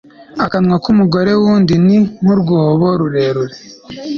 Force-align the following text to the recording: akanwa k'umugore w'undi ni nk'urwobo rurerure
akanwa 0.45 0.75
k'umugore 0.83 1.31
w'undi 1.41 1.73
ni 1.85 1.97
nk'urwobo 2.21 2.87
rurerure 2.99 3.55